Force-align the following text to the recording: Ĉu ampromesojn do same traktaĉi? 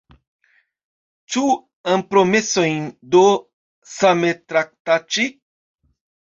Ĉu 1.35 1.43
ampromesojn 1.95 2.87
do 3.17 3.21
same 3.93 4.33
traktaĉi? 4.53 5.29